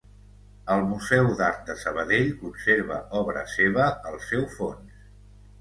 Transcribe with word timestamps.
El 0.75 0.79
Museu 0.93 1.27
d'Art 1.41 1.61
de 1.71 1.75
Sabadell 1.83 2.31
conserva 2.39 2.97
obra 3.23 3.47
seva 3.55 3.87
al 4.13 4.19
seu 4.31 4.49
fons. 4.59 5.01